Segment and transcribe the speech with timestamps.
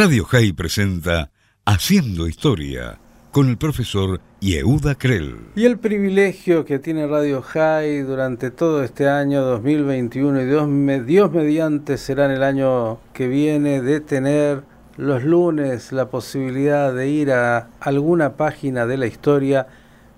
[0.00, 1.32] Radio High presenta
[1.64, 3.00] Haciendo Historia
[3.32, 5.38] con el profesor Yehuda Krell.
[5.56, 11.32] Y el privilegio que tiene Radio High durante todo este año 2021 y Dios, Dios
[11.32, 14.62] mediante será en el año que viene de tener
[14.96, 19.66] los lunes la posibilidad de ir a alguna página de la historia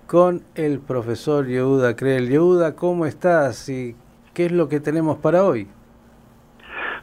[0.05, 2.29] con el profesor Yehuda Krell.
[2.29, 3.95] Yehuda, ¿cómo estás y
[4.35, 5.67] qué es lo que tenemos para hoy?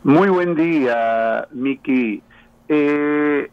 [0.05, 2.23] Muy buen día, Miki.
[2.69, 3.51] Eh,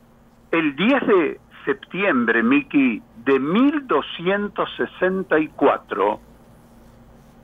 [0.52, 6.20] el 10 de septiembre, Miki, de 1264,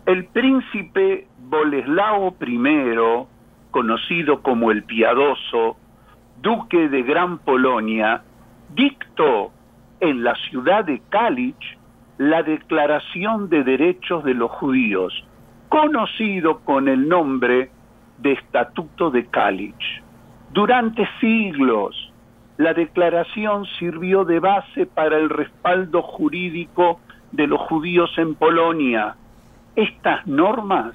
[0.05, 2.59] el príncipe Boleslao I,
[3.71, 5.77] conocido como el Piadoso,
[6.41, 8.23] duque de Gran Polonia,
[8.75, 9.51] dictó
[9.99, 11.77] en la ciudad de Kalich
[12.17, 15.25] la Declaración de Derechos de los Judíos,
[15.69, 17.71] conocido con el nombre
[18.19, 20.03] de Estatuto de Kalich.
[20.53, 22.11] Durante siglos,
[22.57, 26.99] la declaración sirvió de base para el respaldo jurídico
[27.31, 29.15] de los judíos en Polonia.
[29.77, 30.93] Estas normas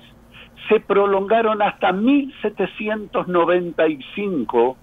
[0.69, 4.77] se prolongaron hasta 1795,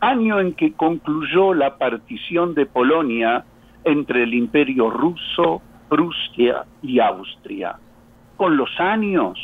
[0.00, 3.44] año en que concluyó la partición de Polonia
[3.84, 7.76] entre el imperio ruso, Prusia y Austria.
[8.36, 9.38] Con los años,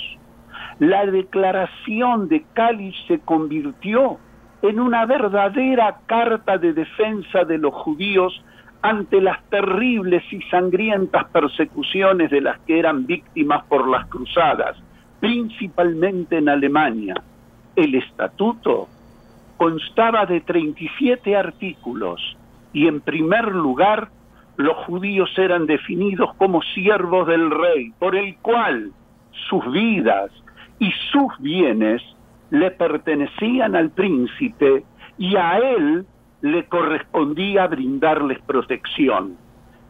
[0.80, 4.18] la declaración de Cali se convirtió
[4.62, 8.42] en una verdadera carta de defensa de los judíos
[8.80, 14.76] ante las terribles y sangrientas persecuciones de las que eran víctimas por las cruzadas,
[15.20, 17.14] principalmente en Alemania.
[17.76, 18.88] El estatuto
[19.56, 22.36] constaba de 37 artículos
[22.72, 24.08] y en primer lugar
[24.56, 28.90] los judíos eran definidos como siervos del rey, por el cual
[29.48, 30.30] sus vidas
[30.78, 32.02] y sus bienes
[32.52, 34.84] le pertenecían al príncipe
[35.16, 36.04] y a él
[36.42, 39.38] le correspondía brindarles protección.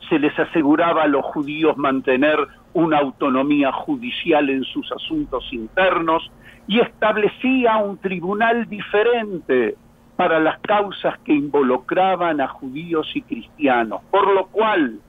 [0.08, 2.38] Se les aseguraba a los judíos mantener
[2.72, 6.30] una autonomía judicial en sus asuntos internos
[6.68, 9.74] y establecía un tribunal diferente
[10.14, 15.00] para las causas que involucraban a judíos y cristianos, por lo cual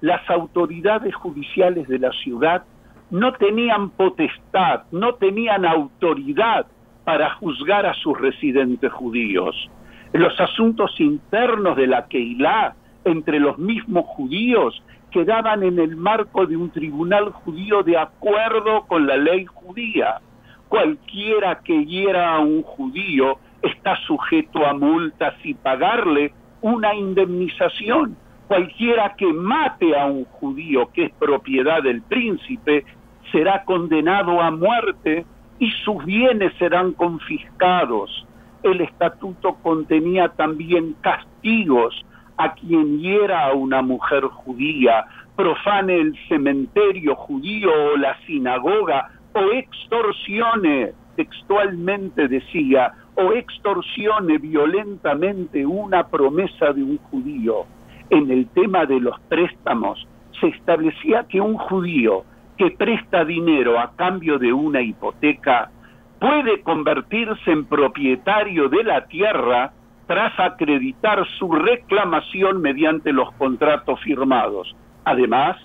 [0.00, 2.62] las autoridades judiciales de la ciudad
[3.10, 6.66] no tenían potestad, no tenían autoridad
[7.10, 9.68] para juzgar a sus residentes judíos.
[10.12, 16.56] Los asuntos internos de la Keilah entre los mismos judíos quedaban en el marco de
[16.56, 20.20] un tribunal judío de acuerdo con la ley judía.
[20.68, 28.16] Cualquiera que hiera a un judío está sujeto a multas y pagarle una indemnización.
[28.46, 32.84] Cualquiera que mate a un judío que es propiedad del príncipe
[33.32, 35.26] será condenado a muerte
[35.60, 38.26] y sus bienes serán confiscados.
[38.62, 41.94] El estatuto contenía también castigos
[42.38, 45.04] a quien hiera a una mujer judía,
[45.36, 56.08] profane el cementerio judío o la sinagoga, o extorsione, textualmente decía, o extorsione violentamente una
[56.08, 57.66] promesa de un judío.
[58.08, 60.06] En el tema de los préstamos
[60.40, 62.24] se establecía que un judío
[62.60, 65.70] que presta dinero a cambio de una hipoteca
[66.18, 69.72] puede convertirse en propietario de la tierra
[70.06, 74.76] tras acreditar su reclamación mediante los contratos firmados.
[75.06, 75.56] Además,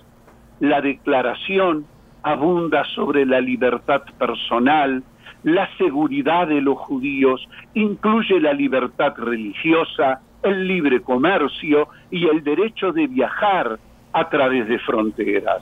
[0.61, 1.85] la declaración
[2.23, 5.03] abunda sobre la libertad personal,
[5.43, 12.93] la seguridad de los judíos, incluye la libertad religiosa, el libre comercio y el derecho
[12.93, 13.79] de viajar
[14.13, 15.61] a través de fronteras.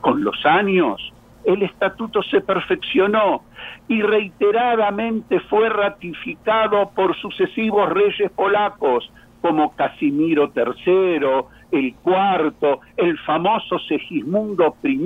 [0.00, 1.12] Con los años,
[1.44, 3.42] el estatuto se perfeccionó
[3.88, 11.26] y reiteradamente fue ratificado por sucesivos reyes polacos como Casimiro III,
[11.72, 15.00] el cuarto, el famoso Segismundo I,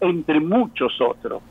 [0.00, 1.42] entre muchos otros.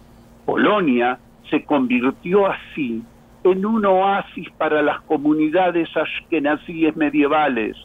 [0.46, 1.18] Polonia
[1.50, 3.02] se convirtió así
[3.44, 7.78] en un oasis para las comunidades ashkenazíes medievales,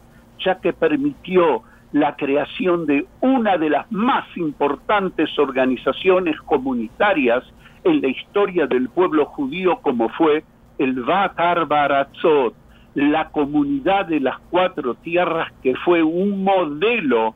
[0.45, 7.43] ya que permitió la creación de una de las más importantes organizaciones comunitarias
[7.85, 10.45] en la historia del pueblo judío como fue
[10.79, 12.55] el Bakar Baratzot,
[12.95, 17.35] la comunidad de las cuatro tierras que fue un modelo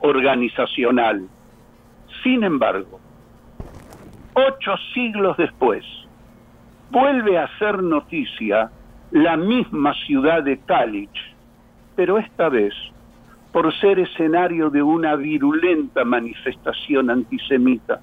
[0.00, 1.26] organizacional.
[2.22, 3.00] Sin embargo,
[4.34, 5.84] ocho siglos después,
[6.90, 8.70] vuelve a ser noticia
[9.10, 11.34] la misma ciudad de Kalich,
[11.96, 12.74] pero esta vez
[13.52, 18.00] por ser escenario de una virulenta manifestación antisemita.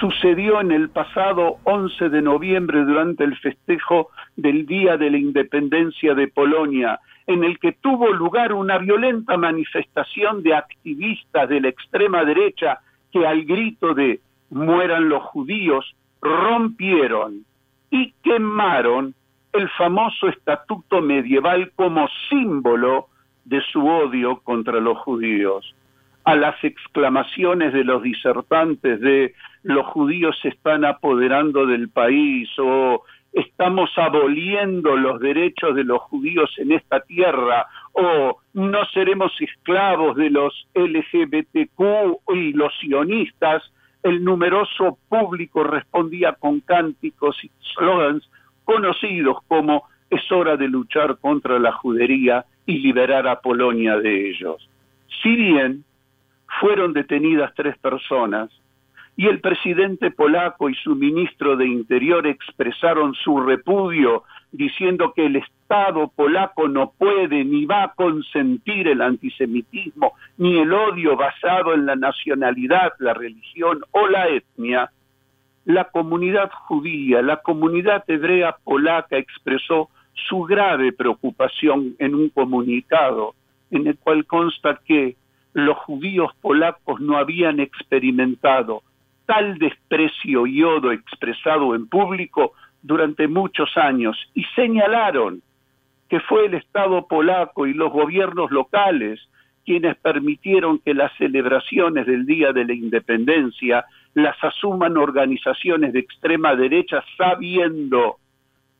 [0.00, 6.14] sucedió en el pasado 11 de noviembre durante el festejo del Día de la Independencia
[6.14, 12.24] de Polonia, en el que tuvo lugar una violenta manifestación de activistas de la extrema
[12.24, 12.80] derecha
[13.10, 17.44] que al grito de mueran los judíos rompieron
[17.90, 19.14] y quemaron
[19.52, 23.07] el famoso estatuto medieval como símbolo
[23.48, 25.74] de su odio contra los judíos.
[26.24, 33.02] A las exclamaciones de los disertantes de los judíos se están apoderando del país o
[33.32, 40.30] estamos aboliendo los derechos de los judíos en esta tierra o no seremos esclavos de
[40.30, 43.62] los LGBTQ y los sionistas,
[44.02, 48.28] el numeroso público respondía con cánticos y slogans
[48.64, 54.68] conocidos como es hora de luchar contra la judería y liberar a Polonia de ellos.
[55.22, 55.84] Si bien
[56.60, 58.50] fueron detenidas tres personas,
[59.16, 64.22] y el presidente polaco y su ministro de Interior expresaron su repudio
[64.52, 70.72] diciendo que el Estado polaco no puede ni va a consentir el antisemitismo ni el
[70.72, 74.92] odio basado en la nacionalidad, la religión o la etnia,
[75.64, 79.88] la comunidad judía, la comunidad hebrea polaca expresó
[80.28, 83.34] su grave preocupación en un comunicado
[83.70, 85.16] en el cual consta que
[85.52, 88.82] los judíos polacos no habían experimentado
[89.26, 95.42] tal desprecio y odio expresado en público durante muchos años y señalaron
[96.08, 99.20] que fue el Estado polaco y los gobiernos locales
[99.66, 106.56] quienes permitieron que las celebraciones del Día de la Independencia las asuman organizaciones de extrema
[106.56, 108.16] derecha sabiendo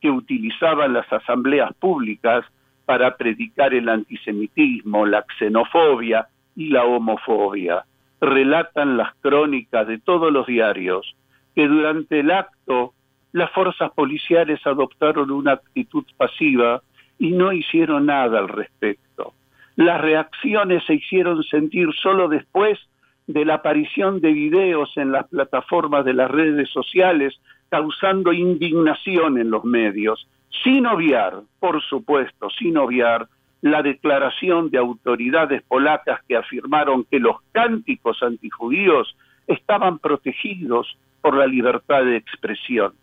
[0.01, 2.45] que utilizaban las asambleas públicas
[2.85, 7.85] para predicar el antisemitismo, la xenofobia y la homofobia
[8.21, 11.15] relatan las crónicas de todos los diarios
[11.55, 12.93] que durante el acto
[13.31, 16.81] las fuerzas policiales adoptaron una actitud pasiva
[17.17, 19.33] y no hicieron nada al respecto.
[19.75, 22.79] Las reacciones se hicieron sentir solo después
[23.27, 29.51] de la aparición de videos en las plataformas de las redes sociales causando indignación en
[29.51, 30.27] los medios,
[30.63, 33.27] sin obviar, por supuesto, sin obviar
[33.61, 39.15] la declaración de autoridades polacas que afirmaron que los cánticos antijudíos
[39.47, 42.93] estaban protegidos por la libertad de expresión.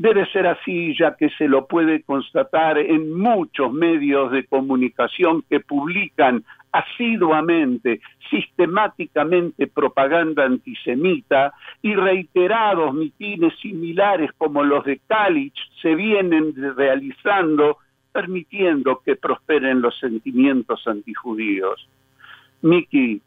[0.00, 5.58] Debe ser así ya que se lo puede constatar en muchos medios de comunicación que
[5.58, 8.00] publican asiduamente,
[8.30, 11.52] sistemáticamente propaganda antisemita
[11.82, 17.78] y reiterados mitines similares como los de Kalich se vienen realizando
[18.12, 21.88] permitiendo que prosperen los sentimientos antijudíos.
[22.62, 23.20] Miki,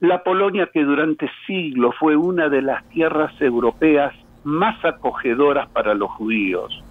[0.00, 6.10] la Polonia que durante siglos fue una de las tierras europeas más acogedoras para los
[6.10, 6.82] judíos,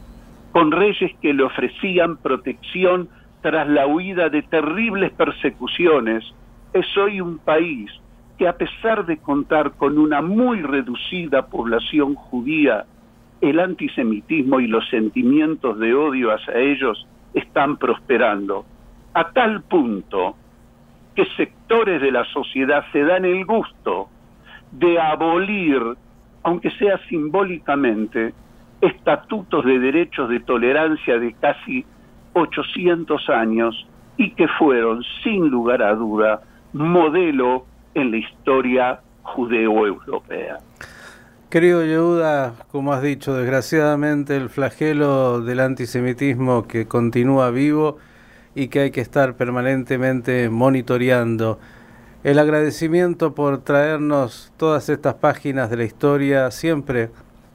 [0.52, 3.10] con reyes que le ofrecían protección
[3.42, 6.24] tras la huida de terribles persecuciones,
[6.74, 7.92] es hoy un país
[8.38, 12.86] que a pesar de contar con una muy reducida población judía,
[13.42, 18.66] el antisemitismo y los sentimientos de odio hacia ellos están prosperando,
[19.14, 20.36] a tal punto
[21.16, 24.10] que sectores de la sociedad se dan el gusto
[24.72, 25.82] de abolir,
[26.44, 28.34] aunque sea simbólicamente,
[28.82, 31.86] estatutos de derechos de tolerancia de casi
[32.34, 36.42] 800 años y que fueron, sin lugar a duda,
[36.74, 40.60] modelo en la historia judeo-europea.
[41.50, 47.98] Querido Yehuda, como has dicho, desgraciadamente el flagelo del antisemitismo que continúa vivo
[48.56, 51.60] y que hay que estar permanentemente monitoreando.
[52.24, 57.10] El agradecimiento por traernos todas estas páginas de la historia, siempre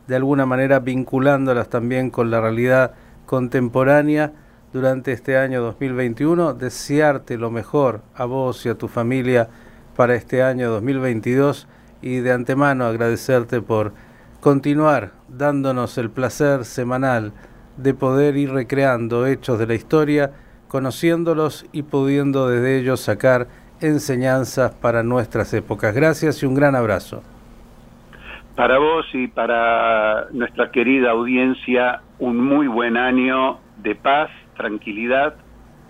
[0.08, 2.90] de alguna manera vinculándolas también con la realidad
[3.26, 4.32] contemporánea
[4.72, 6.54] durante este año 2021.
[6.54, 9.48] Desearte lo mejor a vos y a tu familia
[9.94, 11.68] para este año 2022
[12.02, 13.92] y de antemano agradecerte por
[14.40, 17.32] continuar dándonos el placer semanal
[17.76, 20.32] de poder ir recreando hechos de la historia,
[20.66, 23.46] conociéndolos y pudiendo desde ellos sacar
[23.80, 25.94] enseñanzas para nuestras épocas.
[25.94, 27.22] Gracias y un gran abrazo.
[28.54, 35.34] Para vos y para nuestra querida audiencia, un muy buen año de paz, tranquilidad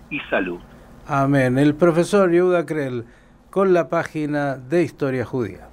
[0.09, 0.59] y salud.
[1.07, 1.57] Amén.
[1.57, 3.05] El profesor Yehuda Krell
[3.49, 5.69] con la página de Historia Judía.